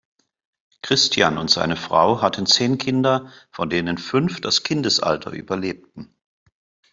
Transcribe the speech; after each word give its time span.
Christian 0.81 1.37
und 1.37 1.51
seine 1.51 1.75
Frau 1.75 2.23
hatten 2.23 2.47
zehn 2.47 2.79
Kinder, 2.79 3.31
von 3.51 3.69
denen 3.69 3.99
fünf 3.99 4.41
das 4.41 4.63
Kindesalter 4.63 5.29
überlebten. 5.29 6.15